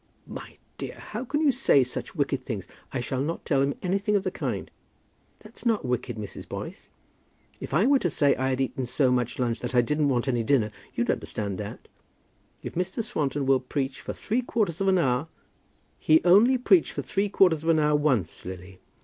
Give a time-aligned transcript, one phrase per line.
[0.25, 2.67] "My dear, how can you say such wicked things!
[2.91, 4.71] I shall not tell him anything of the kind."
[5.41, 6.49] "That's not wicked, Mrs.
[6.49, 6.89] Boyce.
[7.59, 10.27] If I were to say I had eaten so much lunch that I didn't want
[10.27, 11.87] any dinner, you'd understand that.
[12.63, 13.03] If Mr.
[13.03, 15.27] Swanton will preach for three quarters of an hour"
[15.99, 18.79] "He only preached for three quarters of an hour once, Lily."